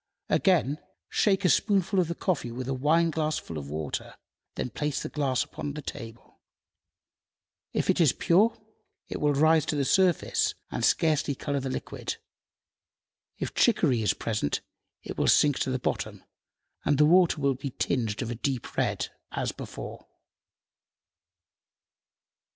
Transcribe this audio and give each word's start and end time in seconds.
Again, 0.29 0.79
shake 1.09 1.45
a 1.45 1.49
spoonful 1.49 1.99
of 1.99 2.07
the 2.07 2.15
coffee 2.15 2.51
with 2.51 2.67
a 2.67 2.73
wineglassful 2.73 3.55
of 3.55 3.69
water, 3.69 4.15
then 4.55 4.71
place 4.71 5.03
the 5.03 5.09
glass 5.09 5.43
upon 5.43 5.73
the 5.73 5.81
table. 5.83 6.39
If 7.71 7.87
it 7.87 8.01
is 8.01 8.11
pure 8.11 8.57
it 9.09 9.21
will 9.21 9.33
rise 9.35 9.63
to 9.67 9.75
the 9.75 9.85
surface 9.85 10.55
and 10.71 10.83
scarcely 10.83 11.35
color 11.35 11.59
the 11.59 11.69
liquid; 11.69 12.17
if 13.37 13.53
chicory 13.53 14.01
is 14.01 14.15
present 14.15 14.61
it 15.03 15.19
will 15.19 15.27
sink 15.27 15.59
to 15.59 15.69
the 15.69 15.77
bottom 15.77 16.23
and 16.83 16.97
the 16.97 17.05
water 17.05 17.39
will 17.39 17.53
be 17.53 17.69
tinged 17.69 18.23
of 18.23 18.31
a 18.31 18.33
deep 18.33 18.75
red 18.75 19.09
as 19.31 19.51
before." 19.51 20.07